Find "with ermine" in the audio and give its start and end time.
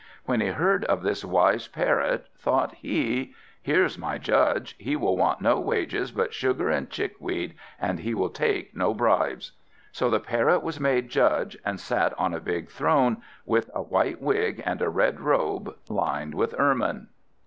16.33-17.05